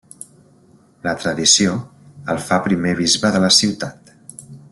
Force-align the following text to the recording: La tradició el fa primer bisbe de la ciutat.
La 1.07 1.13
tradició 1.19 1.75
el 2.35 2.41
fa 2.47 2.59
primer 2.69 2.95
bisbe 3.03 3.33
de 3.37 3.43
la 3.45 3.53
ciutat. 3.59 4.13